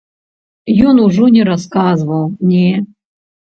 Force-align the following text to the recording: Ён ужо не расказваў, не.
Ён 0.91 0.95
ужо 1.03 1.29
не 1.37 1.43
расказваў, 1.51 2.25
не. 2.51 2.67